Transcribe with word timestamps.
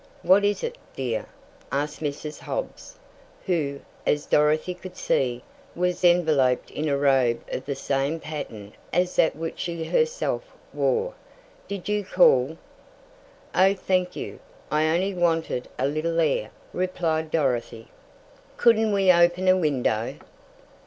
"What 0.23 0.43
is 0.43 0.63
it, 0.63 0.79
dear?" 0.95 1.27
asked 1.71 1.99
Mrs. 2.01 2.39
Hobbs, 2.39 2.95
who, 3.45 3.81
as 4.03 4.25
Dorothy 4.25 4.73
could 4.73 4.97
see, 4.97 5.43
was 5.75 6.03
enveloped 6.03 6.71
in 6.71 6.87
a 6.89 6.97
robe 6.97 7.39
of 7.51 7.67
the 7.67 7.75
same 7.75 8.19
pattern 8.19 8.73
as 8.91 9.15
that 9.17 9.35
which 9.35 9.59
she 9.59 9.83
herself 9.83 10.55
wore. 10.73 11.13
"Did 11.67 11.87
you 11.87 12.03
call?" 12.03 12.57
"Oh, 13.53 13.75
thank 13.75 14.15
you. 14.15 14.39
I 14.71 14.87
only 14.87 15.13
wanted 15.13 15.67
a 15.77 15.87
little 15.87 16.19
air," 16.19 16.49
replied 16.73 17.29
Dorothy. 17.29 17.89
"Couldn't 18.57 18.93
we 18.93 19.11
open 19.11 19.47
a 19.47 19.55
window?" 19.55 20.15